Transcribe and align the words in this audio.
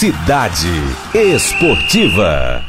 Cidade 0.00 0.66
Esportiva. 1.14 2.64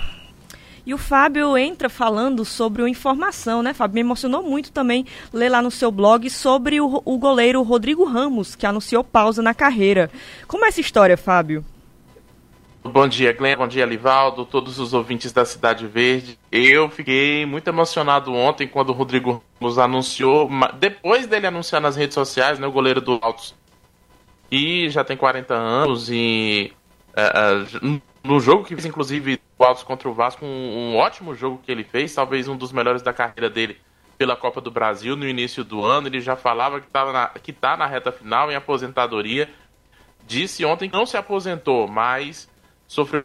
E 0.85 0.94
o 0.94 0.98
Fábio 0.98 1.57
entra 1.57 1.88
falando 1.88 2.44
sobre 2.44 2.81
o 2.81 2.88
informação, 2.90 3.64
né, 3.64 3.73
Fábio? 3.73 3.96
Me 3.96 4.02
emocionou 4.02 4.44
muito 4.44 4.70
também 4.70 5.05
ler 5.31 5.47
lá 5.47 5.62
no 5.62 5.71
seu 5.71 5.94
blog 5.94 6.29
sobre 6.29 6.81
o, 6.81 7.02
o 7.05 7.17
goleiro 7.17 7.62
Rodrigo 7.62 8.04
Ramos, 8.04 8.54
que 8.54 8.65
anunciou 8.65 9.02
pausa 9.02 9.41
na 9.41 9.54
carreira. 9.54 10.12
Como 10.46 10.65
é 10.65 10.67
essa 10.67 10.81
história, 10.81 11.15
Fábio? 11.15 11.63
Bom 12.83 13.07
dia, 13.07 13.31
Glenn. 13.31 13.55
Bom 13.55 13.67
dia, 13.69 13.85
Livaldo. 13.85 14.43
Todos 14.43 14.77
os 14.77 14.93
ouvintes 14.93 15.31
da 15.31 15.45
Cidade 15.45 15.87
Verde. 15.87 16.38
Eu 16.52 16.89
fiquei 16.89 17.45
muito 17.45 17.66
emocionado 17.66 18.34
ontem 18.34 18.68
quando 18.68 18.89
o 18.89 18.93
Rodrigo 18.93 19.41
Ramos 19.61 19.79
anunciou, 19.79 20.50
depois 20.77 21.27
dele 21.27 21.48
anunciar 21.48 21.79
nas 21.79 21.95
redes 21.95 22.13
sociais, 22.13 22.59
né, 22.59 22.68
o 22.68 22.73
goleiro 22.73 23.00
do 23.00 23.18
Altos, 23.21 23.55
e 24.52 24.89
já 24.89 25.02
tem 25.02 25.16
40 25.16 25.54
anos 25.54 26.09
e 26.11 26.73
uh, 27.16 27.88
uh, 27.88 28.02
no 28.23 28.39
jogo 28.39 28.64
que 28.64 28.75
fez, 28.75 28.86
inclusive, 28.86 29.41
o 29.58 29.63
Altos 29.63 29.84
contra 29.84 30.08
o 30.08 30.13
Vasco, 30.13 30.45
um, 30.45 30.94
um, 30.94 30.95
ótimo 30.95 31.36
jogo 31.36 31.62
que 31.63 31.72
ele 31.72 31.84
fez, 31.84 32.13
talvez 32.13 32.48
um 32.48 32.55
dos 32.55 32.72
melhores 32.72 33.02
da 33.02 33.12
carreira 33.12 33.49
dele 33.49 33.77
pela 34.17 34.36
Copa 34.36 34.62
do 34.62 34.70
Brasil 34.70 35.16
no 35.16 35.27
início 35.27 35.63
do 35.63 35.84
ano. 35.84 36.08
Ele 36.08 36.22
já 36.22 36.36
falava 36.36 36.80
que, 36.80 36.88
tava 36.88 37.12
na, 37.12 37.27
que 37.30 37.52
tá 37.52 37.76
na 37.76 37.88
reta 37.88 38.12
final 38.12 38.52
em 38.52 38.55
aposentadoria. 38.55 39.50
Disse 40.27 40.63
ontem 40.63 40.89
que 40.89 40.95
não 40.95 41.05
se 41.05 41.17
aposentou, 41.17 41.88
mas 41.88 42.50
sofreu 42.88 43.23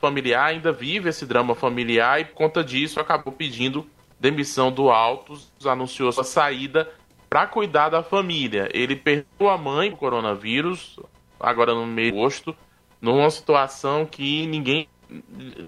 familiar, 0.00 0.46
ainda 0.46 0.72
vive 0.72 1.08
esse 1.08 1.26
drama 1.26 1.54
familiar 1.54 2.20
e 2.20 2.24
por 2.24 2.34
conta 2.34 2.62
disso 2.62 3.00
acabou 3.00 3.32
pedindo 3.32 3.86
demissão 4.18 4.70
do 4.70 4.88
Altos, 4.88 5.50
anunciou 5.66 6.12
sua 6.12 6.24
saída 6.24 6.88
para 7.28 7.46
cuidar 7.46 7.88
da 7.88 8.02
família. 8.02 8.68
Ele 8.72 8.94
perdeu 8.94 9.50
a 9.50 9.58
mãe 9.58 9.90
com 9.90 9.96
coronavírus, 9.96 10.98
agora 11.38 11.74
no 11.74 11.84
meio 11.86 12.12
de 12.12 12.18
agosto, 12.18 12.56
numa 13.04 13.30
situação 13.30 14.06
que 14.06 14.46
ninguém 14.46 14.88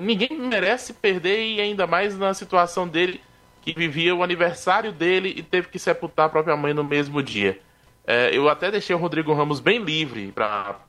ninguém 0.01 0.31
merece 0.33 0.95
perder 0.95 1.45
e 1.45 1.61
ainda 1.61 1.87
mais 1.87 2.19
na 2.19 2.33
situação 2.33 2.89
dele 2.89 3.21
que 3.61 3.75
vivia 3.75 4.15
o 4.15 4.23
aniversário 4.23 4.91
dele 4.91 5.35
e 5.37 5.43
teve 5.43 5.69
que 5.69 5.79
sepultar 5.79 6.27
a 6.27 6.29
própria 6.29 6.57
mãe 6.57 6.73
no 6.73 6.83
mesmo 6.83 7.23
dia. 7.23 7.61
É, 8.07 8.35
eu 8.35 8.49
até 8.49 8.71
deixei 8.71 8.97
o 8.97 8.99
Rodrigo 8.99 9.35
Ramos 9.35 9.61
bem 9.61 9.79
livre 9.79 10.33
para 10.33 10.81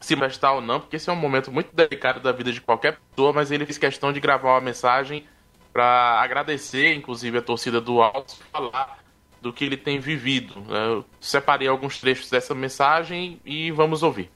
se 0.00 0.16
manifestar 0.16 0.52
ou 0.52 0.60
não, 0.60 0.80
porque 0.80 0.96
esse 0.96 1.08
é 1.08 1.12
um 1.12 1.16
momento 1.16 1.52
muito 1.52 1.74
delicado 1.74 2.18
da 2.18 2.32
vida 2.32 2.50
de 2.50 2.60
qualquer 2.60 2.98
pessoa, 2.98 3.32
mas 3.32 3.52
ele 3.52 3.64
fez 3.64 3.78
questão 3.78 4.12
de 4.12 4.18
gravar 4.18 4.54
uma 4.54 4.60
mensagem 4.60 5.24
para 5.72 6.20
agradecer, 6.20 6.92
inclusive, 6.94 7.38
a 7.38 7.42
torcida 7.42 7.80
do 7.80 8.02
Altos, 8.02 8.40
falar 8.50 8.98
do 9.40 9.52
que 9.52 9.64
ele 9.64 9.76
tem 9.76 10.00
vivido. 10.00 10.54
Eu 10.68 11.04
separei 11.20 11.68
alguns 11.68 12.00
trechos 12.00 12.28
dessa 12.28 12.54
mensagem 12.54 13.40
e 13.44 13.70
vamos 13.70 14.02
ouvir. 14.02 14.30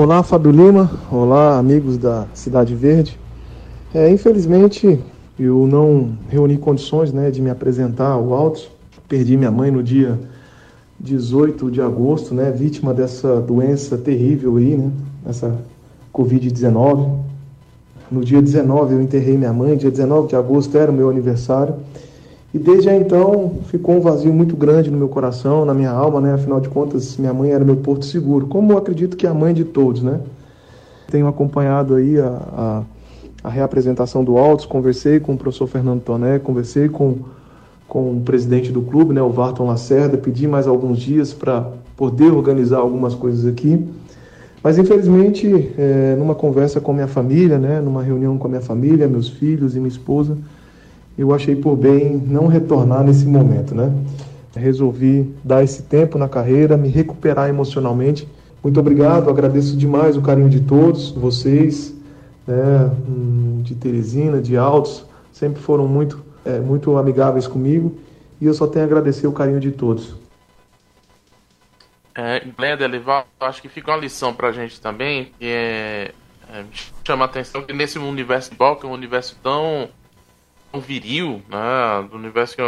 Olá, 0.00 0.22
Fábio 0.22 0.52
Lima. 0.52 0.88
Olá, 1.10 1.58
amigos 1.58 1.98
da 1.98 2.28
Cidade 2.32 2.72
Verde. 2.72 3.18
É, 3.92 4.08
infelizmente, 4.08 5.00
eu 5.36 5.66
não 5.66 6.12
reuni 6.28 6.56
condições 6.56 7.12
né, 7.12 7.32
de 7.32 7.42
me 7.42 7.50
apresentar 7.50 8.10
ao 8.10 8.32
Altos. 8.32 8.70
Perdi 9.08 9.36
minha 9.36 9.50
mãe 9.50 9.72
no 9.72 9.82
dia 9.82 10.16
18 11.00 11.68
de 11.68 11.82
agosto, 11.82 12.32
né, 12.32 12.52
vítima 12.52 12.94
dessa 12.94 13.40
doença 13.40 13.98
terrível 13.98 14.56
aí, 14.58 14.76
né, 14.76 14.88
essa 15.26 15.58
Covid-19. 16.14 17.18
No 18.08 18.24
dia 18.24 18.40
19 18.40 18.94
eu 18.94 19.02
enterrei 19.02 19.36
minha 19.36 19.52
mãe, 19.52 19.76
dia 19.76 19.90
19 19.90 20.28
de 20.28 20.36
agosto 20.36 20.78
era 20.78 20.92
o 20.92 20.94
meu 20.94 21.10
aniversário. 21.10 21.74
E 22.52 22.58
desde 22.58 22.90
então 22.90 23.58
ficou 23.66 23.96
um 23.96 24.00
vazio 24.00 24.32
muito 24.32 24.56
grande 24.56 24.90
no 24.90 24.96
meu 24.96 25.08
coração, 25.08 25.64
na 25.64 25.74
minha 25.74 25.90
alma, 25.90 26.20
né? 26.20 26.32
Afinal 26.32 26.60
de 26.60 26.68
contas, 26.68 27.16
minha 27.16 27.32
mãe 27.34 27.50
era 27.50 27.64
meu 27.64 27.76
porto 27.76 28.04
seguro, 28.04 28.46
como 28.46 28.72
eu 28.72 28.78
acredito 28.78 29.16
que 29.16 29.26
é 29.26 29.30
a 29.30 29.34
mãe 29.34 29.52
de 29.52 29.64
todos, 29.64 30.02
né? 30.02 30.20
Tenho 31.10 31.26
acompanhado 31.26 31.94
aí 31.94 32.18
a, 32.18 32.26
a, 32.26 32.82
a 33.44 33.50
reapresentação 33.50 34.24
do 34.24 34.38
Altos, 34.38 34.64
conversei 34.64 35.20
com 35.20 35.34
o 35.34 35.36
professor 35.36 35.66
Fernando 35.66 36.00
Toné, 36.00 36.38
conversei 36.38 36.88
com 36.88 37.16
com 37.88 38.18
o 38.18 38.20
presidente 38.20 38.70
do 38.70 38.82
clube, 38.82 39.14
né, 39.14 39.22
o 39.22 39.30
Varton 39.30 39.66
Lacerda, 39.66 40.18
pedi 40.18 40.46
mais 40.46 40.66
alguns 40.66 40.98
dias 40.98 41.32
para 41.32 41.72
poder 41.96 42.32
organizar 42.32 42.78
algumas 42.78 43.14
coisas 43.14 43.46
aqui. 43.46 43.82
Mas 44.62 44.76
infelizmente, 44.76 45.72
é, 45.78 46.14
numa 46.18 46.34
conversa 46.34 46.80
com 46.80 46.92
minha 46.92 47.08
família, 47.08 47.58
né, 47.58 47.80
numa 47.80 48.02
reunião 48.02 48.36
com 48.36 48.46
a 48.46 48.50
minha 48.50 48.60
família, 48.60 49.08
meus 49.08 49.28
filhos 49.30 49.74
e 49.74 49.78
minha 49.78 49.88
esposa, 49.88 50.36
eu 51.18 51.34
achei 51.34 51.56
por 51.56 51.76
bem 51.76 52.16
não 52.16 52.46
retornar 52.46 53.02
nesse 53.02 53.26
momento, 53.26 53.74
né? 53.74 53.92
Resolvi 54.54 55.34
dar 55.42 55.62
esse 55.62 55.82
tempo 55.82 56.16
na 56.16 56.28
carreira, 56.28 56.76
me 56.76 56.88
recuperar 56.88 57.48
emocionalmente. 57.48 58.28
Muito 58.62 58.78
obrigado, 58.78 59.28
agradeço 59.28 59.76
demais 59.76 60.16
o 60.16 60.22
carinho 60.22 60.48
de 60.48 60.60
todos, 60.60 61.10
vocês, 61.10 61.94
né, 62.46 62.90
hum, 63.08 63.60
de 63.62 63.74
Teresina, 63.74 64.40
de 64.40 64.56
Altos, 64.56 65.04
sempre 65.32 65.60
foram 65.60 65.86
muito 65.86 66.26
é, 66.44 66.58
muito 66.58 66.96
amigáveis 66.96 67.46
comigo 67.46 67.98
e 68.40 68.46
eu 68.46 68.54
só 68.54 68.66
tenho 68.66 68.84
a 68.84 68.86
agradecer 68.86 69.26
o 69.26 69.32
carinho 69.32 69.60
de 69.60 69.70
todos. 69.70 70.14
É, 72.14 72.40
Glenda, 72.40 72.88
acho 73.38 73.62
que 73.62 73.68
fica 73.68 73.92
uma 73.92 73.98
lição 73.98 74.34
pra 74.34 74.50
gente 74.50 74.80
também, 74.80 75.32
que 75.38 75.46
é, 75.46 76.12
é, 76.52 76.64
chama 77.04 77.24
a 77.24 77.26
atenção 77.26 77.62
que 77.62 77.72
nesse 77.72 77.98
universo 77.98 78.50
de 78.50 78.56
que 78.56 78.86
é 78.86 78.88
um 78.88 78.92
universo 78.92 79.36
tão 79.42 79.88
viril, 80.74 81.42
né, 81.48 82.08
do 82.10 82.16
universo 82.16 82.56
que 82.56 82.62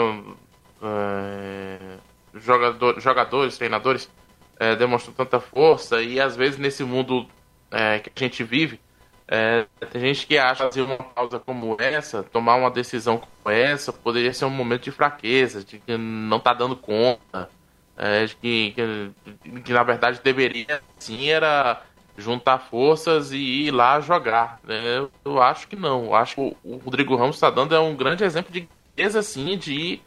é, 0.82 1.96
jogador, 2.34 3.00
jogadores, 3.00 3.58
treinadores 3.58 4.10
é, 4.58 4.74
demonstram 4.76 5.14
tanta 5.14 5.40
força 5.40 6.02
e 6.02 6.20
às 6.20 6.36
vezes 6.36 6.58
nesse 6.58 6.84
mundo 6.84 7.26
é, 7.70 7.98
que 7.98 8.10
a 8.14 8.26
gente 8.26 8.42
vive, 8.44 8.80
é, 9.28 9.66
tem 9.92 10.00
gente 10.00 10.26
que 10.26 10.36
acha 10.36 10.68
que 10.68 10.80
uma 10.80 10.96
pausa 10.96 11.38
como 11.38 11.76
essa, 11.78 12.22
tomar 12.22 12.56
uma 12.56 12.70
decisão 12.70 13.18
como 13.18 13.54
essa, 13.54 13.92
poderia 13.92 14.32
ser 14.32 14.44
um 14.44 14.50
momento 14.50 14.82
de 14.82 14.90
fraqueza, 14.90 15.62
de 15.62 15.78
que 15.78 15.96
não 15.96 16.40
tá 16.40 16.52
dando 16.52 16.74
conta, 16.74 17.48
é, 17.96 18.26
de 18.26 18.34
que, 18.34 18.72
que, 18.72 19.60
que, 19.60 19.72
na 19.72 19.82
verdade 19.82 20.20
deveria 20.24 20.82
sim 20.98 21.28
era 21.28 21.80
juntar 22.20 22.58
forças 22.58 23.32
e 23.32 23.38
ir 23.38 23.70
lá 23.70 24.00
jogar. 24.00 24.60
É, 24.68 24.98
eu, 24.98 25.10
eu, 25.24 25.42
acho 25.42 25.66
que 25.66 25.76
não. 25.76 26.06
Eu 26.06 26.14
acho 26.14 26.34
que 26.34 26.56
o, 26.62 26.76
Rodrigo 26.76 27.16
Ramos 27.16 27.36
está 27.36 27.50
dando 27.50 27.74
é 27.74 27.80
um 27.80 27.96
grande 27.96 28.24
exemplo 28.24 28.52
de 28.52 28.68
assim 29.16 29.56
de 29.56 30.00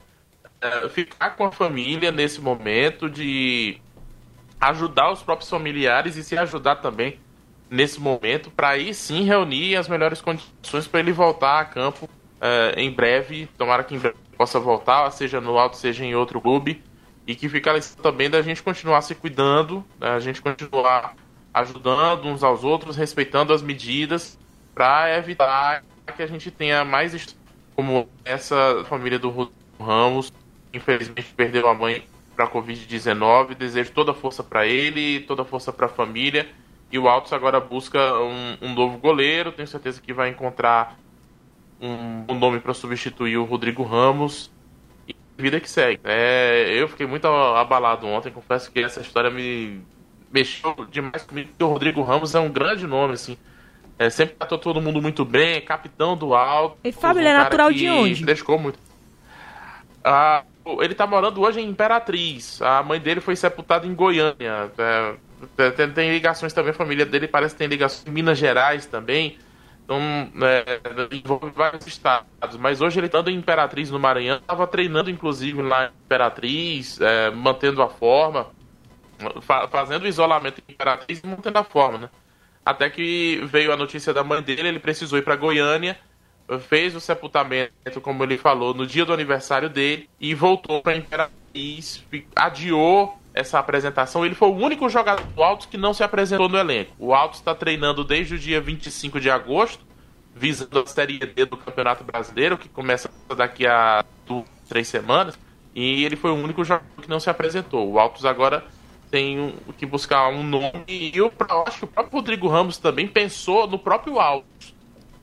é, 0.62 0.88
ficar 0.88 1.31
com 1.31 1.46
a 1.46 1.52
família 1.52 2.12
nesse 2.12 2.40
momento, 2.40 3.09
de 3.09 3.81
ajudar 4.62 5.12
os 5.12 5.22
próprios 5.22 5.50
familiares 5.50 6.16
e 6.16 6.23
se 6.23 6.38
ajudar 6.38 6.75
também 6.78 7.19
nesse 7.69 8.00
momento 8.00 8.52
para 8.52 8.69
aí 8.69 8.94
sim 8.94 9.23
reunir 9.23 9.75
as 9.75 9.88
melhores 9.88 10.22
condições 10.22 10.88
para 10.88 11.00
ele 11.00 11.12
voltar 11.12 11.59
a 11.59 11.66
campo 11.66 12.06
uh, 12.06 12.78
em 12.79 12.91
breve. 12.91 13.50
Tomara 13.57 13.84
que 13.84 13.96
em 13.96 14.00
breve 14.00 14.16
possa 14.38 14.59
voltar, 14.59 15.09
seja 15.12 15.41
no 15.41 15.57
alto, 15.57 15.75
seja 15.75 16.06
em 16.06 16.16
outro 16.16 16.40
clube. 16.40 16.84
E 17.25 17.35
que 17.35 17.47
fica 17.47 17.73
também 18.02 18.29
da 18.29 18.41
gente 18.41 18.62
continuar 18.62 19.02
se 19.02 19.16
cuidando, 19.16 19.84
a 20.00 20.19
gente 20.19 20.41
continuar 20.41 21.16
ajudando 21.53 22.25
uns 22.25 22.44
aos 22.44 22.64
outros, 22.64 22.96
respeitando 22.96 23.53
as 23.53 23.62
medidas, 23.62 24.40
para 24.74 25.16
evitar 25.18 25.84
que 26.16 26.24
a 26.24 26.28
gente 26.28 26.50
tenha 26.50 26.84
mais 26.84 27.36
como 27.75 28.08
essa 28.25 28.84
família 28.86 29.19
do 29.19 29.52
Ramos, 29.80 30.31
infelizmente 30.74 31.34
perdeu 31.36 31.68
a 31.68 31.74
mãe 31.74 32.03
para 32.36 32.46
a 32.46 32.50
Covid-19. 32.50 33.56
Desejo 33.56 33.91
toda 33.91 34.14
força 34.14 34.44
para 34.44 34.66
ele, 34.66 35.22
toda 35.22 35.46
força 35.46 35.72
para 35.72 35.86
a 35.86 35.90
família 35.90 36.47
e 36.94 37.00
o 37.00 37.09
Altos 37.09 37.34
agora 37.34 37.59
busca 37.59 38.00
um, 38.20 38.56
um 38.62 38.74
novo 38.75 39.00
goleiro. 39.00 39.52
Tenho 39.52 39.68
certeza 39.68 40.00
que 40.00 40.14
vai 40.14 40.30
encontrar 40.30 40.96
um, 41.81 42.24
um 42.30 42.38
nome 42.38 42.59
para 42.59 42.72
substituir 42.72 43.35
o 43.35 43.46
Rodrigo 43.46 43.81
Ramos. 43.81 44.52
E 45.08 45.16
vida 45.35 45.59
que 45.59 45.68
segue. 45.68 46.00
É, 46.03 46.70
eu 46.72 46.88
fiquei 46.88 47.08
muito 47.08 47.25
abalado 47.25 48.06
ontem. 48.06 48.31
Confesso 48.31 48.72
que 48.72 48.80
essa 48.80 49.02
história 49.02 49.31
me 49.31 49.81
mexeu 50.33 50.75
demais 50.89 51.23
comigo. 51.23 51.49
Porque 51.49 51.63
o 51.63 51.67
Rodrigo 51.67 52.01
Ramos 52.01 52.33
é 52.33 52.39
um 52.39 52.49
grande 52.49 52.88
nome, 52.88 53.13
assim. 53.13 53.38
É, 53.99 54.09
sempre 54.09 54.35
tratou 54.35 54.58
todo 54.58 54.81
mundo 54.81 55.02
muito 55.02 55.23
bem, 55.23 55.58
é 55.58 55.61
capitão 55.61 56.17
do 56.17 56.34
Alto. 56.34 56.78
E 56.84 56.91
Fábio, 56.91 57.22
ele 57.22 57.29
é 57.29 57.37
natural 57.37 57.72
de 57.72 57.87
onde? 57.87 58.25
Deixou 58.25 58.58
muito. 58.58 58.79
Ah, 60.03 60.43
ele 60.81 60.96
tá 60.96 61.05
morando 61.05 61.40
hoje 61.41 61.61
em 61.61 61.69
Imperatriz. 61.69 62.61
A 62.61 62.81
mãe 62.81 62.99
dele 62.99 63.22
foi 63.22 63.35
sepultada 63.35 63.85
em 63.85 63.93
Goiânia. 63.93 64.72
É, 64.78 65.72
tem, 65.72 65.90
tem, 65.91 66.11
ligações 66.11 66.53
também, 66.53 66.72
a 66.72 66.75
família 66.75 67.05
dele 67.05 67.28
parece 67.28 67.53
que 67.53 67.59
tem 67.59 67.67
ligações 67.67 68.08
em 68.08 68.11
Minas 68.11 68.37
Gerais 68.37 68.85
também. 68.85 69.37
Então, 69.84 69.99
é, 70.41 71.16
envolve 71.16 71.52
vários 71.52 71.85
estados. 71.85 72.58
Mas 72.58 72.81
hoje 72.81 72.99
ele 72.99 73.08
estando 73.08 73.29
em 73.29 73.35
Imperatriz 73.35 73.91
no 73.91 73.99
Maranhão, 73.99 74.37
estava 74.37 74.66
treinando 74.66 75.09
inclusive 75.09 75.61
lá 75.61 75.85
em 75.85 76.05
Imperatriz, 76.05 76.99
é, 76.99 77.29
mantendo 77.29 77.81
a 77.81 77.90
forma, 77.90 78.47
fazendo 79.69 80.03
o 80.03 80.07
isolamento 80.07 80.61
em 80.67 80.73
Imperatriz 80.73 81.21
e 81.23 81.27
mantendo 81.27 81.59
a 81.59 81.63
forma, 81.63 81.97
né? 81.97 82.09
Até 82.65 82.89
que 82.89 83.41
veio 83.45 83.73
a 83.73 83.77
notícia 83.77 84.13
da 84.13 84.23
mãe 84.23 84.41
dele, 84.41 84.67
ele 84.67 84.79
precisou 84.79 85.19
ir 85.19 85.21
para 85.21 85.35
Goiânia, 85.35 85.97
fez 86.67 86.95
o 86.95 86.99
sepultamento, 86.99 87.99
como 88.01 88.23
ele 88.23 88.37
falou, 88.37 88.73
no 88.73 88.85
dia 88.85 89.05
do 89.05 89.13
aniversário 89.13 89.69
dele 89.69 90.09
e 90.19 90.33
voltou 90.33 90.81
para 90.81 90.95
Imperatriz, 90.95 92.05
adiou 92.35 93.17
essa 93.33 93.59
apresentação. 93.59 94.25
Ele 94.25 94.35
foi 94.35 94.47
o 94.49 94.55
único 94.55 94.87
jogador 94.87 95.25
do 95.25 95.43
Altos 95.43 95.65
que 95.65 95.77
não 95.77 95.93
se 95.93 96.03
apresentou 96.03 96.47
no 96.47 96.57
elenco. 96.57 96.93
O 96.99 97.13
Altos 97.13 97.39
está 97.39 97.55
treinando 97.55 98.03
desde 98.03 98.35
o 98.35 98.39
dia 98.39 98.61
25 98.61 99.19
de 99.19 99.29
agosto, 99.29 99.85
visando 100.35 100.79
a 100.79 100.85
Série 100.85 101.19
D 101.19 101.45
do 101.45 101.57
Campeonato 101.57 102.03
Brasileiro, 102.03 102.57
que 102.57 102.69
começa 102.69 103.09
daqui 103.35 103.65
a 103.67 104.05
duas, 104.25 104.45
três 104.69 104.87
semanas. 104.87 105.37
E 105.75 106.05
ele 106.05 106.15
foi 106.15 106.31
o 106.31 106.35
único 106.35 106.63
jogador 106.63 107.01
que 107.01 107.09
não 107.09 107.19
se 107.19 107.29
apresentou. 107.29 107.91
O 107.91 107.99
Altos 107.99 108.25
agora 108.25 108.63
tem 109.13 109.53
que 109.77 109.85
buscar 109.85 110.29
um 110.29 110.41
nome. 110.41 110.85
E 110.87 111.11
eu 111.13 111.31
acho 111.67 111.77
que 111.77 111.85
o 111.85 111.87
próprio 111.87 112.17
Rodrigo 112.17 112.47
Ramos 112.47 112.79
também 112.79 113.07
pensou 113.07 113.67
no 113.67 113.77
próprio 113.77 114.19
Altos 114.19 114.73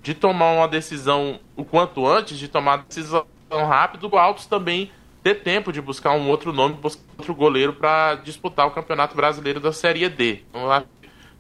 de 0.01 0.15
tomar 0.15 0.53
uma 0.53 0.69
decisão 0.69 1.41
o 1.57 1.65
quanto 1.65 2.07
antes, 2.07 2.39
de 2.39 2.47
tomar 2.47 2.85
decisão 2.85 3.27
rápido. 3.51 4.09
O 4.09 4.17
Altos 4.17 4.47
também 4.47 4.93
ter 5.25 5.43
tempo 5.43 5.73
de 5.73 5.81
buscar 5.81 6.13
um 6.13 6.29
outro 6.29 6.53
nome, 6.53 6.77
buscar 6.77 7.03
outro 7.19 7.35
goleiro 7.35 7.73
para 7.73 8.15
disputar 8.15 8.69
o 8.69 8.71
Campeonato 8.71 9.17
Brasileiro 9.17 9.59
da 9.59 9.73
Série 9.73 10.09
D. 10.09 10.45
Então, 10.51 10.85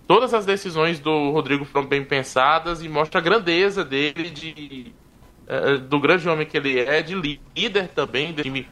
todas 0.08 0.35
as 0.35 0.44
decisões 0.44 0.99
do 0.99 1.31
Rodrigo 1.31 1.64
foram 1.64 1.87
bem 1.87 2.05
pensadas 2.05 2.82
e 2.82 2.88
mostra 2.88 3.20
a 3.20 3.23
grandeza 3.23 3.85
dele, 3.85 4.29
de, 4.29 4.93
uh, 5.47 5.79
do 5.79 6.00
grande 6.00 6.29
homem 6.29 6.44
que 6.44 6.56
ele 6.56 6.81
é, 6.81 7.00
de 7.00 7.14
líder 7.14 7.91
também 7.91 8.32
do 8.32 8.43
time 8.43 8.69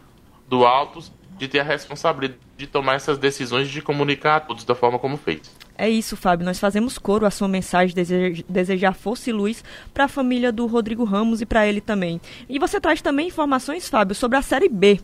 do 0.48 0.66
Altos, 0.66 1.12
de 1.38 1.48
ter 1.48 1.60
a 1.60 1.64
responsabilidade 1.64 2.40
de 2.56 2.66
tomar 2.66 2.94
essas 2.94 3.16
decisões 3.16 3.68
e 3.68 3.70
de 3.70 3.80
comunicar 3.80 4.36
a 4.36 4.40
todos 4.40 4.64
da 4.64 4.74
forma 4.74 4.98
como 4.98 5.16
fez. 5.16 5.42
É 5.76 5.88
isso, 5.88 6.16
Fábio. 6.16 6.44
Nós 6.44 6.58
fazemos 6.58 6.98
coro 6.98 7.24
à 7.24 7.30
sua 7.30 7.46
mensagem, 7.46 7.94
desejar, 7.94 8.42
desejar 8.48 8.92
força 8.94 9.30
e 9.30 9.32
luz 9.32 9.62
para 9.94 10.04
a 10.04 10.08
família 10.08 10.50
do 10.50 10.66
Rodrigo 10.66 11.04
Ramos 11.04 11.40
e 11.40 11.46
para 11.46 11.66
ele 11.66 11.80
também. 11.80 12.20
E 12.48 12.58
você 12.58 12.80
traz 12.80 13.00
também 13.00 13.28
informações, 13.28 13.88
Fábio, 13.88 14.14
sobre 14.14 14.36
a 14.36 14.42
Série 14.42 14.68
B. 14.68 15.00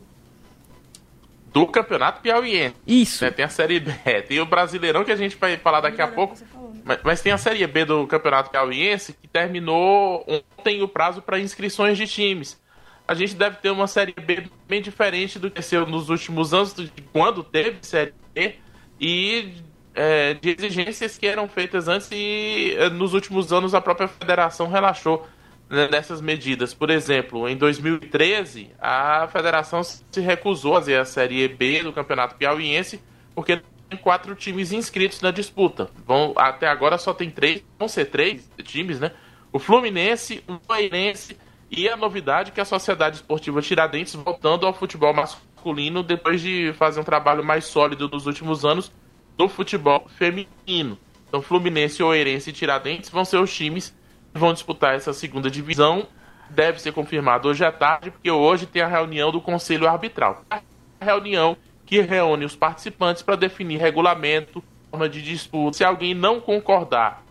Do 1.52 1.68
Campeonato 1.68 2.20
Piauiense. 2.20 2.74
Isso. 2.84 3.24
É, 3.24 3.30
tem 3.30 3.44
a 3.44 3.48
Série 3.48 3.78
B, 3.78 3.92
tem 4.26 4.40
o 4.40 4.46
Brasileirão 4.46 5.04
que 5.04 5.12
a 5.12 5.16
gente 5.16 5.36
vai 5.36 5.56
falar 5.56 5.80
daqui 5.80 6.02
a 6.02 6.08
pouco. 6.08 6.34
Né? 6.36 6.80
mas, 6.84 6.98
mas, 7.04 7.20
tem 7.22 7.30
a 7.30 7.38
Série 7.38 7.64
B 7.64 7.84
do 7.84 8.04
Campeonato 8.08 8.50
Piauiense 8.50 9.12
que 9.12 9.28
terminou 9.28 10.26
ontem 10.58 10.82
o 10.82 10.88
prazo 10.88 11.22
para 11.22 11.38
inscrições 11.38 11.96
de 11.96 12.08
times. 12.08 12.60
A 13.06 13.14
gente 13.14 13.34
deve 13.34 13.56
ter 13.56 13.70
uma 13.70 13.86
Série 13.86 14.12
B 14.12 14.48
bem 14.66 14.80
diferente 14.80 15.38
do 15.38 15.50
que 15.50 15.58
aconteceu 15.58 15.86
nos 15.86 16.08
últimos 16.08 16.54
anos, 16.54 16.74
de 16.74 16.90
quando 17.12 17.44
teve 17.44 17.78
Série 17.82 18.14
B. 18.34 18.56
E 18.98 19.54
é, 19.94 20.34
de 20.34 20.50
exigências 20.50 21.18
que 21.18 21.26
eram 21.26 21.48
feitas 21.48 21.88
antes 21.88 22.08
e 22.10 22.74
é, 22.78 22.88
nos 22.88 23.14
últimos 23.14 23.52
anos 23.52 23.74
a 23.74 23.80
própria 23.80 24.08
federação 24.08 24.68
relaxou 24.68 25.26
né, 25.68 25.88
nessas 25.88 26.20
medidas. 26.20 26.74
Por 26.74 26.90
exemplo, 26.90 27.48
em 27.48 27.56
2013, 27.56 28.70
a 28.80 29.28
federação 29.30 29.82
se 29.82 30.20
recusou 30.20 30.76
a 30.76 30.80
fazer 30.80 30.96
a 30.96 31.04
Série 31.04 31.46
B 31.48 31.82
do 31.82 31.92
Campeonato 31.92 32.36
Piauiense 32.36 33.00
porque 33.34 33.60
tem 33.88 33.98
quatro 33.98 34.34
times 34.34 34.72
inscritos 34.72 35.20
na 35.20 35.30
disputa. 35.30 35.90
Vão, 36.06 36.32
até 36.36 36.66
agora 36.66 36.98
só 36.98 37.12
tem 37.12 37.30
três, 37.30 37.62
vão 37.78 37.88
ser 37.88 38.06
três 38.06 38.48
times, 38.62 38.98
né? 38.98 39.12
O 39.52 39.58
Fluminense, 39.58 40.42
o 40.48 40.58
Goianense 40.66 41.36
e 41.76 41.88
a 41.88 41.96
novidade 41.96 42.52
que 42.52 42.60
a 42.60 42.64
Sociedade 42.64 43.16
Esportiva 43.16 43.60
Tiradentes 43.60 44.14
voltando 44.14 44.66
ao 44.66 44.72
futebol 44.72 45.12
masculino 45.12 46.02
depois 46.02 46.40
de 46.40 46.72
fazer 46.74 47.00
um 47.00 47.04
trabalho 47.04 47.44
mais 47.44 47.64
sólido 47.64 48.08
nos 48.08 48.26
últimos 48.26 48.64
anos 48.64 48.92
do 49.36 49.48
futebol 49.48 50.06
feminino. 50.16 50.98
Então, 51.28 51.42
Fluminense, 51.42 52.02
Oeirense 52.02 52.50
e 52.50 52.52
Tiradentes 52.52 53.10
vão 53.10 53.24
ser 53.24 53.38
os 53.38 53.52
times 53.52 53.94
que 54.32 54.38
vão 54.38 54.52
disputar 54.52 54.94
essa 54.94 55.12
segunda 55.12 55.50
divisão. 55.50 56.06
Deve 56.48 56.80
ser 56.80 56.92
confirmado 56.92 57.48
hoje 57.48 57.64
à 57.64 57.72
tarde, 57.72 58.10
porque 58.12 58.30
hoje 58.30 58.66
tem 58.66 58.82
a 58.82 58.86
reunião 58.86 59.32
do 59.32 59.40
Conselho 59.40 59.88
Arbitral. 59.88 60.44
A 60.50 60.60
reunião 61.00 61.56
que 61.84 62.00
reúne 62.00 62.44
os 62.44 62.54
participantes 62.54 63.22
para 63.22 63.36
definir 63.36 63.80
regulamento, 63.80 64.62
forma 64.90 65.08
de 65.08 65.20
disputa. 65.20 65.78
Se 65.78 65.84
alguém 65.84 66.14
não 66.14 66.40
concordar 66.40 67.24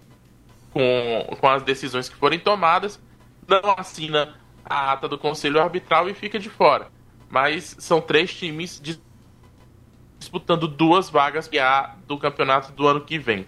com, 0.72 1.38
com 1.40 1.48
as 1.48 1.64
decisões 1.64 2.10
que 2.10 2.16
forem 2.16 2.40
tomadas, 2.40 3.00
não 3.48 3.76
assina 3.78 4.36
a 4.66 4.94
ata 4.94 5.08
do 5.08 5.18
Conselho 5.18 5.62
Arbitral 5.62 6.10
e 6.10 6.14
fica 6.14 6.40
de 6.40 6.50
fora. 6.50 6.88
Mas 7.30 7.76
são 7.80 8.00
três 8.00 8.34
times 8.34 8.82
disputando 10.20 10.68
duas 10.68 11.10
vagas 11.10 11.48
que 11.48 11.60
há 11.60 11.96
do 12.08 12.18
campeonato 12.18 12.72
do 12.72 12.88
ano 12.88 13.02
que 13.02 13.18
vem. 13.18 13.46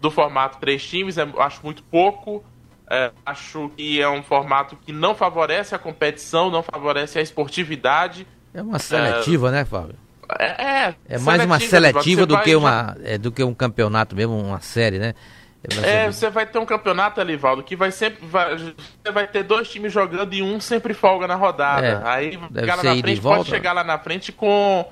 Do 0.00 0.10
formato 0.10 0.58
três 0.58 0.86
times, 0.86 1.16
eu 1.16 1.40
acho 1.40 1.60
muito 1.64 1.82
pouco. 1.82 2.44
É, 2.90 3.10
acho 3.24 3.70
que 3.76 4.00
é 4.00 4.08
um 4.08 4.22
formato 4.22 4.76
que 4.76 4.92
não 4.92 5.14
favorece 5.14 5.74
a 5.74 5.78
competição, 5.78 6.50
não 6.50 6.62
favorece 6.62 7.18
a 7.18 7.22
esportividade. 7.22 8.26
É 8.52 8.62
uma 8.62 8.78
seletiva, 8.78 9.48
é, 9.48 9.52
né, 9.52 9.64
Fábio? 9.64 9.96
É, 10.38 10.64
é, 10.64 10.94
é 11.08 11.18
mais 11.18 11.44
uma 11.44 11.58
seletiva 11.58 12.26
do 12.26 12.38
que, 12.40 12.54
uma, 12.54 12.96
é, 13.02 13.18
do 13.18 13.32
que 13.32 13.42
um 13.42 13.54
campeonato 13.54 14.14
mesmo, 14.14 14.38
uma 14.38 14.60
série, 14.60 14.98
né? 14.98 15.14
É, 15.82 16.10
você 16.10 16.28
vai 16.28 16.44
ter 16.44 16.58
um 16.58 16.66
campeonato, 16.66 17.20
Alivaldo, 17.20 17.62
que 17.62 17.74
vai 17.74 17.90
sempre. 17.90 18.24
Vai, 18.26 18.56
você 18.58 19.12
vai 19.12 19.26
ter 19.26 19.42
dois 19.42 19.68
times 19.68 19.92
jogando 19.92 20.34
e 20.34 20.42
um 20.42 20.60
sempre 20.60 20.92
folga 20.92 21.26
na 21.26 21.36
rodada. 21.36 21.86
É, 21.86 22.02
Aí, 22.04 22.38
cara 22.66 22.82
na 22.82 22.96
frente 22.96 23.20
pode 23.20 23.48
chegar 23.48 23.72
lá 23.72 23.82
na 23.82 23.98
frente 23.98 24.30
com 24.30 24.84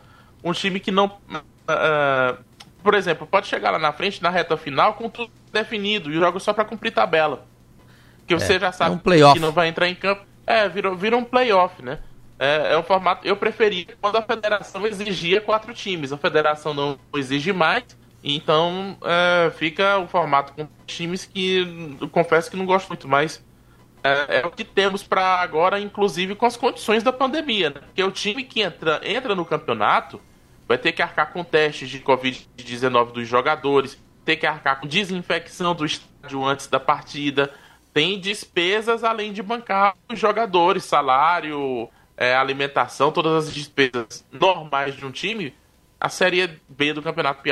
um 0.42 0.52
time 0.52 0.80
que 0.80 0.90
não. 0.90 1.06
Uh, 1.06 2.42
por 2.82 2.94
exemplo, 2.94 3.26
pode 3.26 3.46
chegar 3.46 3.70
lá 3.70 3.78
na 3.78 3.92
frente, 3.92 4.22
na 4.22 4.30
reta 4.30 4.56
final, 4.56 4.94
com 4.94 5.08
tudo 5.08 5.30
definido 5.52 6.10
e 6.10 6.14
joga 6.14 6.38
só 6.40 6.52
para 6.52 6.64
cumprir 6.64 6.90
tabela. 6.90 7.46
Que 8.26 8.34
você 8.34 8.54
é, 8.54 8.60
já 8.60 8.72
sabe 8.72 8.94
é 8.94 9.26
um 9.26 9.32
que 9.34 9.40
não 9.40 9.52
vai 9.52 9.68
entrar 9.68 9.88
em 9.88 9.94
campo. 9.94 10.24
É, 10.46 10.68
vira, 10.68 10.94
vira 10.94 11.16
um 11.16 11.24
playoff, 11.24 11.82
né? 11.82 11.98
É, 12.38 12.72
é 12.72 12.78
um 12.78 12.82
formato. 12.82 13.26
Eu 13.26 13.36
preferia 13.36 13.86
quando 14.00 14.16
a 14.16 14.22
federação 14.22 14.86
exigia 14.86 15.40
quatro 15.40 15.72
times. 15.74 16.12
A 16.12 16.16
federação 16.16 16.72
não 16.72 16.98
exige 17.14 17.52
mais. 17.52 17.84
Então 18.22 18.96
é, 19.02 19.50
fica 19.50 19.98
o 19.98 20.06
formato 20.06 20.52
com 20.52 20.68
times 20.86 21.24
que 21.24 21.96
eu 22.00 22.08
confesso 22.08 22.50
que 22.50 22.56
não 22.56 22.66
gosto 22.66 22.88
muito, 22.88 23.08
mas 23.08 23.44
é, 24.02 24.40
é 24.40 24.46
o 24.46 24.50
que 24.50 24.64
temos 24.64 25.02
para 25.02 25.40
agora, 25.40 25.80
inclusive 25.80 26.34
com 26.34 26.46
as 26.46 26.56
condições 26.56 27.02
da 27.02 27.12
pandemia. 27.12 27.70
Né? 27.70 27.80
Porque 27.80 28.02
o 28.02 28.10
time 28.10 28.44
que 28.44 28.60
entra, 28.60 29.00
entra 29.04 29.34
no 29.34 29.44
campeonato 29.44 30.20
vai 30.68 30.78
ter 30.78 30.92
que 30.92 31.02
arcar 31.02 31.32
com 31.32 31.44
testes 31.44 31.88
de 31.88 32.00
Covid-19 32.00 33.12
dos 33.12 33.28
jogadores, 33.28 34.00
ter 34.24 34.36
que 34.36 34.46
arcar 34.46 34.80
com 34.80 34.86
desinfecção 34.86 35.74
do 35.74 35.84
estádio 35.84 36.44
antes 36.44 36.66
da 36.66 36.80
partida. 36.80 37.52
Tem 37.92 38.18
despesas 38.18 39.04
além 39.04 39.32
de 39.32 39.42
bancar 39.42 39.94
os 40.10 40.18
jogadores, 40.18 40.84
salário, 40.84 41.88
é, 42.16 42.34
alimentação, 42.34 43.12
todas 43.12 43.48
as 43.48 43.54
despesas 43.54 44.24
normais 44.32 44.96
de 44.96 45.04
um 45.04 45.10
time. 45.10 45.54
A 46.00 46.08
Série 46.08 46.60
B 46.68 46.92
do 46.92 47.02
Campeonato 47.02 47.42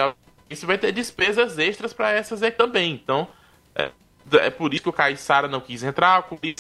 Piauiense 0.51 0.67
vai 0.67 0.79
ter 0.79 0.93
despesas 0.93 1.59
extras 1.59 1.93
para 1.93 2.11
essas 2.11 2.43
aí 2.43 2.51
também. 2.51 2.93
Então, 2.93 3.29
é, 3.75 3.91
é, 4.33 4.51
por 4.51 4.75
isso 4.75 4.83
que 4.83 4.89
o 4.89 4.93
Caixara 4.93 5.47
não 5.47 5.61
quis 5.61 5.83
entrar, 5.83 6.21
o 6.21 6.23
Clube 6.25 6.57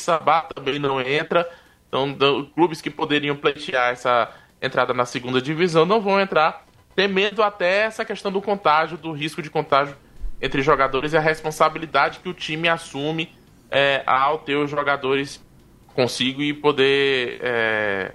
também 0.54 0.78
não 0.78 1.00
entra. 1.00 1.48
Então, 1.88 2.16
clubes 2.54 2.80
que 2.80 2.88
poderiam 2.88 3.34
pleitear 3.34 3.92
essa 3.92 4.32
entrada 4.62 4.94
na 4.94 5.04
segunda 5.04 5.42
divisão 5.42 5.84
não 5.84 6.00
vão 6.00 6.20
entrar, 6.20 6.64
temendo 6.94 7.42
até 7.42 7.80
essa 7.82 8.04
questão 8.04 8.30
do 8.30 8.40
contágio, 8.40 8.96
do 8.96 9.10
risco 9.10 9.42
de 9.42 9.50
contágio 9.50 9.96
entre 10.40 10.62
jogadores 10.62 11.12
e 11.12 11.16
a 11.16 11.20
responsabilidade 11.20 12.20
que 12.20 12.28
o 12.28 12.34
time 12.34 12.68
assume 12.68 13.34
é, 13.70 14.04
ao 14.06 14.38
ter 14.38 14.54
os 14.54 14.70
jogadores 14.70 15.44
consigo 15.88 16.40
e 16.40 16.54
poder 16.54 17.40
é, 17.42 18.12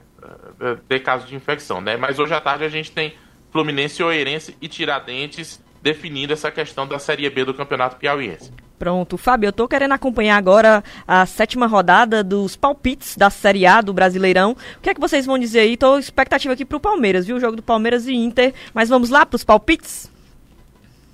é 0.61 0.75
ter 0.87 1.01
casos 1.01 1.27
de 1.27 1.35
infecção. 1.35 1.81
Né? 1.81 1.97
Mas 1.97 2.17
hoje 2.17 2.33
à 2.33 2.39
tarde 2.39 2.63
a 2.63 2.69
gente 2.69 2.91
tem 2.91 3.13
Fluminense, 3.51 4.01
Oeirense 4.01 4.55
e 4.61 4.67
Tiradentes 4.69 5.64
definindo 5.85 6.33
essa 6.33 6.49
questão 6.49 6.87
da 6.87 6.97
Série 6.97 7.29
B 7.29 7.45
do 7.45 7.53
Campeonato 7.53 7.97
Piauiense. 7.97 8.51
Pronto, 8.79 9.19
Fábio, 9.19 9.49
eu 9.49 9.53
tô 9.53 9.67
querendo 9.67 9.91
acompanhar 9.91 10.35
agora 10.35 10.83
a 11.07 11.27
sétima 11.27 11.67
rodada 11.67 12.23
dos 12.23 12.55
palpites 12.55 13.15
da 13.15 13.29
Série 13.29 13.67
A 13.67 13.81
do 13.81 13.93
Brasileirão. 13.93 14.57
O 14.77 14.81
que 14.81 14.89
é 14.89 14.95
que 14.95 14.99
vocês 14.99 15.27
vão 15.27 15.37
dizer 15.37 15.59
aí? 15.59 15.77
Tô 15.77 15.99
expectativa 15.99 16.55
aqui 16.55 16.65
pro 16.65 16.79
Palmeiras, 16.79 17.27
viu? 17.27 17.35
O 17.35 17.39
jogo 17.39 17.55
do 17.55 17.61
Palmeiras 17.61 18.07
e 18.07 18.15
Inter. 18.15 18.51
Mas 18.73 18.89
vamos 18.89 19.11
lá 19.11 19.27
pros 19.27 19.43
palpites? 19.43 20.11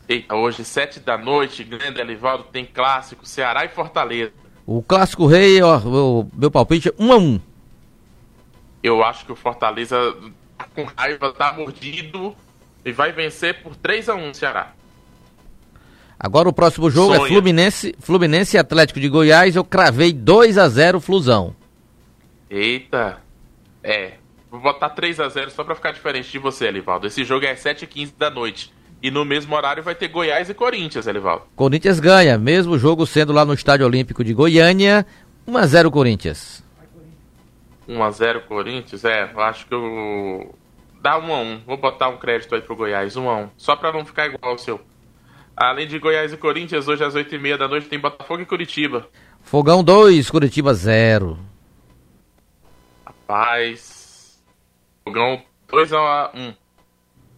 Eita, 0.08 0.36
hoje, 0.36 0.64
sete 0.64 1.02
da 1.02 1.18
noite, 1.18 1.66
grande 1.66 2.00
Elivaldo, 2.00 2.46
tem 2.46 2.64
clássico, 2.64 3.28
Ceará 3.28 3.66
e 3.66 3.70
Fortaleza. 3.70 4.32
O 4.66 4.82
clássico 4.82 5.28
rei, 5.28 5.62
ó, 5.62 5.80
o 5.80 6.32
meu 6.34 6.50
palpite 6.50 6.88
é 6.88 6.94
1 6.98 7.06
um 7.06 7.12
a 7.12 7.18
1 7.18 7.20
um. 7.20 7.42
Eu 8.82 9.04
acho 9.04 9.26
que 9.26 9.34
o 9.34 9.36
Fortaleza 9.36 10.16
tá 10.58 10.66
com 10.74 10.86
raiva, 10.96 11.34
tá 11.34 11.52
mordido 11.52 12.34
e 12.84 12.92
vai 12.92 13.12
vencer 13.12 13.62
por 13.62 13.76
3 13.76 14.10
a 14.10 14.16
1 14.16 14.34
Ceará. 14.34 14.74
Agora 16.20 16.48
o 16.48 16.54
próximo 16.54 16.90
jogo 16.90 17.14
é 17.14 17.18
Sonha. 17.18 17.28
é 17.28 17.34
Fluminense, 17.34 17.96
Fluminense 18.00 18.56
e 18.56 18.60
Atlético 18.60 19.00
de 19.00 19.10
Goiás. 19.10 19.56
Eu 19.56 19.64
cravei 19.64 20.14
2 20.14 20.58
a 20.58 20.70
0 20.70 21.00
Flusão. 21.00 21.56
Eita. 22.50 23.18
É. 23.84 24.14
Vou 24.52 24.60
botar 24.60 24.90
3 24.90 25.20
a 25.20 25.30
0 25.30 25.50
só 25.50 25.64
pra 25.64 25.74
ficar 25.74 25.92
diferente 25.92 26.30
de 26.30 26.38
você, 26.38 26.68
Elivaldo. 26.68 27.08
Esse 27.08 27.24
jogo 27.24 27.46
é 27.46 27.56
7h15 27.56 28.14
da 28.18 28.30
noite. 28.30 28.72
E 29.02 29.10
no 29.10 29.26
mesmo 29.26 29.56
horário 29.56 29.82
vai 29.82 29.96
ter 29.96 30.10
Goiás 30.10 30.48
e 30.50 30.54
Corinthians, 30.54 31.08
Elivaldo. 31.08 31.46
Corinthians 31.56 32.00
ganha, 32.00 32.38
mesmo 32.38 32.78
jogo 32.78 33.08
sendo 33.08 33.34
lá 33.34 33.44
no 33.44 33.54
Estádio 33.54 33.86
Olímpico 33.86 34.24
de 34.24 34.34
Goiânia. 34.34 35.08
1 35.48 35.58
a 35.58 35.66
0 35.66 35.90
Corinthians. 35.90 36.64
1 37.88 38.04
a 38.04 38.12
0 38.12 38.42
Corinthians? 38.42 39.04
É, 39.04 39.32
eu 39.34 39.42
acho 39.42 39.66
que 39.66 39.74
eu 39.74 40.54
Dá 41.02 41.18
um 41.18 41.34
a 41.34 41.40
um. 41.40 41.60
Vou 41.66 41.78
botar 41.78 42.10
um 42.10 42.18
crédito 42.18 42.54
aí 42.54 42.62
pro 42.62 42.76
Goiás, 42.76 43.18
um 43.18 43.28
a 43.28 43.36
um. 43.36 43.50
Só 43.58 43.76
pra 43.76 43.92
não 43.92 44.06
ficar 44.06 44.28
igual 44.28 44.52
ao 44.52 44.58
seu. 44.58 44.80
Além 45.58 45.88
de 45.88 45.98
Goiás 45.98 46.32
e 46.32 46.38
Corinthians, 46.38 46.88
hoje 46.88 47.04
às 47.04 47.16
8h30 47.16 47.58
da 47.58 47.68
noite 47.68 47.88
tem 47.88 48.00
Botafogo 48.00 48.42
e 48.42 48.46
Curitiba. 48.46 49.10
Fogão 49.42 49.84
2, 49.84 50.30
Curitiba 50.30 50.74
0. 50.74 51.40
Rapaz. 53.04 54.40
Fogão 55.04 55.42
2 55.68 55.94
a 55.94 56.32
1. 56.36 56.54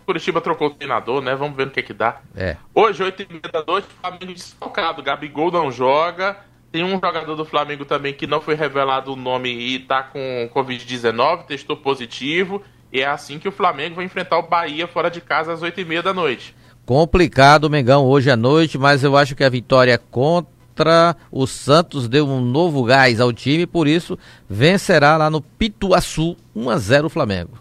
Curitiba 0.05 0.41
trocou 0.41 0.67
o 0.67 0.74
treinador, 0.74 1.22
né? 1.22 1.34
Vamos 1.34 1.55
ver 1.55 1.65
no 1.65 1.72
que 1.72 1.82
que 1.82 1.93
dá. 1.93 2.22
É. 2.36 2.58
Hoje, 2.75 3.01
8h30 3.01 3.50
da 3.50 3.63
noite, 3.65 3.88
Flamengo 4.01 4.34
desfalcado. 4.34 5.01
Gabigol 5.01 5.50
não 5.50 5.72
joga. 5.72 6.38
Tem 6.70 6.84
um 6.84 7.00
jogador 7.00 7.36
do 7.36 7.46
Flamengo 7.46 7.86
também 7.86 8.13
que 8.13 8.27
não 8.27 8.41
foi 8.41 8.55
revelado 8.55 9.13
o 9.13 9.15
nome 9.15 9.50
e 9.50 9.79
tá 9.79 10.03
com 10.03 10.50
Covid-19, 10.53 11.46
testou 11.46 11.77
positivo. 11.77 12.62
E 12.94 13.02
é 13.02 13.08
assim 13.08 13.40
que 13.40 13.48
o 13.48 13.52
Flamengo 13.52 13.96
vai 13.96 14.06
enfrentar 14.06 14.38
o 14.38 14.48
Bahia 14.48 14.88
fora 14.88 15.10
de 15.10 15.20
casa 15.20 15.52
às 15.52 15.62
8h30 15.62 16.04
da 16.04 16.14
noite. 16.14 16.56
Complicado 16.86 17.68
Mengão 17.68 18.06
hoje 18.06 18.30
à 18.30 18.38
noite, 18.38 18.78
mas 18.78 19.04
eu 19.04 19.18
acho 19.18 19.36
que 19.36 19.44
a 19.44 19.50
vitória 19.50 19.98
contra 19.98 21.16
o 21.32 21.48
Santos 21.48 22.08
deu 22.08 22.28
um 22.28 22.40
novo 22.40 22.84
gás 22.84 23.20
ao 23.20 23.34
time, 23.34 23.66
por 23.66 23.88
isso 23.88 24.20
vencerá 24.48 25.18
lá 25.18 25.28
no 25.28 25.42
Pituaçu 25.42 26.38
1 26.56 26.70
a 26.70 26.78
0 26.78 27.08
o 27.08 27.10
Flamengo. 27.10 27.58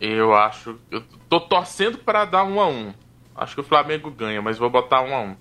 Eu 0.00 0.34
acho. 0.34 0.78
Eu 0.88 1.02
tô 1.28 1.40
torcendo 1.40 1.98
para 1.98 2.24
dar 2.24 2.44
1 2.44 2.60
a 2.60 2.68
1 2.68 2.94
Acho 3.34 3.54
que 3.54 3.60
o 3.60 3.64
Flamengo 3.64 4.10
ganha, 4.10 4.40
mas 4.40 4.56
vou 4.56 4.70
botar 4.70 5.00
1 5.00 5.14
a 5.14 5.20
1 5.22 5.36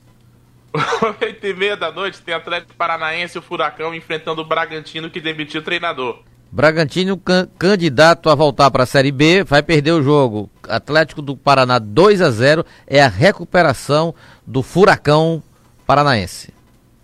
8 1.22 1.46
e 1.46 1.54
meia 1.54 1.78
da 1.78 1.92
noite 1.92 2.22
tem 2.22 2.34
Atlético 2.34 2.74
Paranaense 2.76 3.38
e 3.38 3.40
o 3.40 3.42
Furacão 3.44 3.94
enfrentando 3.94 4.42
o 4.42 4.46
Bragantino 4.46 5.10
que 5.10 5.22
demitiu 5.22 5.62
o 5.62 5.64
treinador. 5.64 6.24
Bragantino 6.52 7.16
can 7.18 7.48
candidato 7.60 8.30
a 8.30 8.36
voltar 8.36 8.72
para 8.72 8.84
a 8.84 8.88
Série 8.88 9.12
B, 9.12 9.44
vai 9.44 9.62
perder 9.62 9.92
o 9.92 10.02
jogo. 10.02 10.50
Atlético 10.68 11.22
do 11.22 11.38
Paraná 11.38 11.78
2 11.78 12.22
a 12.22 12.30
0 12.32 12.66
é 12.88 13.02
a 13.02 13.08
recuperação 13.08 14.16
do 14.46 14.64
Furacão 14.64 15.44
Paranaense. 15.86 16.54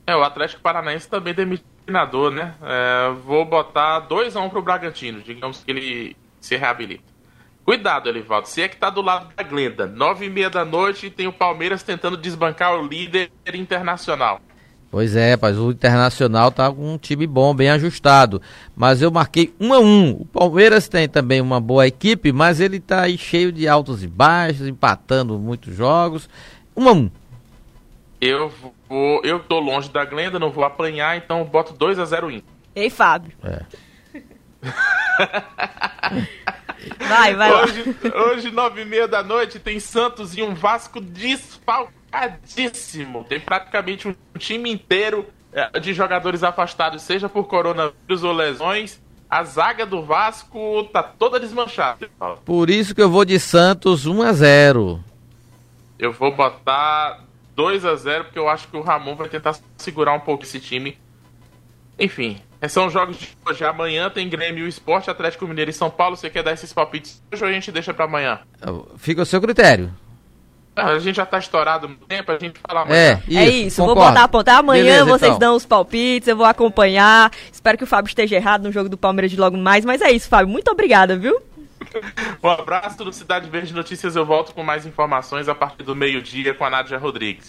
É, 0.07 0.15
o 0.15 0.23
Atlético 0.23 0.61
Paranaense 0.61 1.07
também 1.07 1.33
demitiu 1.33 1.65
o 1.65 1.85
treinador, 1.85 2.31
né? 2.31 2.55
É, 2.63 3.11
vou 3.23 3.45
botar 3.45 3.99
2 3.99 4.35
a 4.35 4.41
1 4.41 4.49
pro 4.49 4.61
Bragantino, 4.61 5.21
digamos 5.21 5.63
que 5.63 5.71
ele 5.71 6.17
se 6.39 6.55
reabilita. 6.55 7.03
Cuidado, 7.63 8.09
Elivaldo, 8.09 8.47
você 8.47 8.61
é 8.61 8.67
que 8.67 8.77
tá 8.77 8.91
do 8.91 9.01
lado 9.01 9.33
da 9.35 9.41
Glenda. 9.41 9.87
Nove 9.87 10.25
e 10.25 10.29
meia 10.29 10.51
da 10.51 10.63
noite 10.63 11.09
tem 11.09 11.25
o 11.27 11.33
Palmeiras 11.33 11.81
tentando 11.81 12.15
desbancar 12.15 12.75
o 12.75 12.87
líder 12.87 13.31
internacional. 13.53 14.39
Pois 14.89 15.15
é, 15.15 15.31
rapaz, 15.31 15.57
o 15.57 15.71
Internacional 15.71 16.51
tá 16.51 16.71
com 16.71 16.93
um 16.93 16.97
time 16.97 17.27
bom, 17.27 17.53
bem 17.53 17.69
ajustado. 17.69 18.41
Mas 18.75 19.01
eu 19.01 19.11
marquei 19.11 19.53
1 19.59 19.73
a 19.73 19.79
1 19.79 20.11
O 20.21 20.25
Palmeiras 20.25 20.87
tem 20.87 21.09
também 21.09 21.41
uma 21.41 21.59
boa 21.59 21.85
equipe, 21.85 22.31
mas 22.31 22.59
ele 22.59 22.79
tá 22.79 23.01
aí 23.01 23.17
cheio 23.17 23.51
de 23.51 23.67
altos 23.67 24.03
e 24.03 24.07
baixos, 24.07 24.67
empatando 24.67 25.37
muitos 25.37 25.75
jogos. 25.75 26.29
1 26.75 26.87
a 26.87 26.93
1 26.93 27.11
Eu 28.21 28.49
vou. 28.87 29.21
Eu 29.23 29.39
tô 29.39 29.59
longe 29.59 29.89
da 29.89 30.05
Glenda, 30.05 30.39
não 30.39 30.51
vou 30.51 30.63
apanhar, 30.63 31.17
então 31.17 31.43
boto 31.43 31.73
2 31.73 31.99
a 31.99 32.05
0 32.05 32.31
Inter. 32.31 32.55
Ei, 32.75 32.89
Fábio. 32.89 33.33
É. 33.43 33.61
vai, 36.99 37.35
vai 37.35 37.51
hoje, 37.51 37.95
lá. 38.03 38.23
Hoje, 38.23 38.51
nove 38.51 38.81
e 38.81 38.85
meia 38.85 39.07
da 39.07 39.23
noite, 39.23 39.59
tem 39.59 39.79
Santos 39.79 40.37
e 40.37 40.41
um 40.41 40.53
Vasco 40.53 40.99
desfalcadíssimo. 40.99 43.23
Tem 43.23 43.39
praticamente 43.39 44.07
um 44.07 44.15
time 44.37 44.71
inteiro 44.71 45.25
é, 45.51 45.79
de 45.79 45.93
jogadores 45.93 46.43
afastados, 46.43 47.01
seja 47.01 47.27
por 47.29 47.45
coronavírus 47.45 48.23
ou 48.23 48.33
lesões. 48.33 49.01
A 49.29 49.43
zaga 49.43 49.85
do 49.85 50.03
Vasco 50.03 50.83
tá 50.93 51.01
toda 51.01 51.39
desmanchada. 51.39 52.09
Por 52.45 52.69
isso 52.69 52.93
que 52.93 53.01
eu 53.01 53.09
vou 53.09 53.25
de 53.25 53.39
Santos 53.39 54.05
1 54.05 54.21
a 54.21 54.33
0. 54.33 55.03
Eu 55.97 56.11
vou 56.11 56.35
botar 56.35 57.23
2 57.55 57.85
a 57.85 57.95
0 57.95 58.25
porque 58.25 58.37
eu 58.37 58.49
acho 58.49 58.67
que 58.67 58.77
o 58.77 58.81
Ramon 58.81 59.15
vai 59.15 59.29
tentar 59.29 59.57
segurar 59.77 60.13
um 60.13 60.19
pouco 60.19 60.43
esse 60.43 60.59
time. 60.59 60.97
Enfim, 61.97 62.41
são 62.67 62.89
jogos 62.89 63.17
de 63.17 63.29
hoje. 63.45 63.63
Amanhã 63.63 64.09
tem 64.09 64.29
Grêmio, 64.29 64.67
Esporte, 64.67 65.09
Atlético 65.09 65.47
Mineiro 65.47 65.71
e 65.71 65.73
São 65.73 65.89
Paulo. 65.89 66.15
Você 66.15 66.29
quer 66.29 66.43
dar 66.43 66.53
esses 66.53 66.71
palpites 66.71 67.21
hoje 67.31 67.43
ou 67.43 67.49
a 67.49 67.53
gente 67.53 67.71
deixa 67.71 67.93
para 67.93 68.05
amanhã? 68.05 68.39
Fica 68.97 69.21
ao 69.21 69.25
seu 69.25 69.41
critério. 69.41 69.91
Ah, 70.75 70.87
a 70.87 70.99
gente 70.99 71.15
já 71.15 71.25
tá 71.25 71.37
estourado 71.37 71.87
no 71.87 71.95
tempo, 71.95 72.29
a 72.31 72.37
gente 72.37 72.59
fala 72.59 72.81
amanhã. 72.81 72.97
É 72.99 73.21
isso, 73.27 73.39
é 73.39 73.45
isso. 73.45 73.85
vou 73.85 73.95
botar 73.95 74.23
apontar 74.23 74.59
amanhã, 74.59 74.83
Beleza, 74.83 75.05
vocês 75.05 75.29
então. 75.29 75.39
dão 75.39 75.55
os 75.55 75.65
palpites, 75.65 76.27
eu 76.27 76.35
vou 76.35 76.45
acompanhar. 76.45 77.31
Espero 77.51 77.77
que 77.77 77.85
o 77.85 77.87
Fábio 77.87 78.09
esteja 78.09 78.35
errado 78.35 78.63
no 78.63 78.73
jogo 78.73 78.89
do 78.89 78.97
Palmeiras 78.97 79.31
de 79.31 79.37
logo 79.37 79.55
mais, 79.57 79.85
mas 79.85 80.01
é 80.01 80.11
isso, 80.11 80.27
Fábio. 80.27 80.49
Muito 80.49 80.69
obrigada, 80.69 81.17
viu? 81.17 81.41
um 82.43 82.49
abraço 82.49 82.97
do 83.03 83.13
Cidade 83.13 83.49
Verde 83.49 83.73
Notícias. 83.73 84.15
Eu 84.15 84.25
volto 84.25 84.53
com 84.53 84.63
mais 84.63 84.85
informações 84.85 85.47
a 85.47 85.55
partir 85.55 85.83
do 85.83 85.95
meio-dia 85.95 86.53
com 86.53 86.65
a 86.65 86.69
Nádia 86.69 86.97
Rodrigues. 86.97 87.43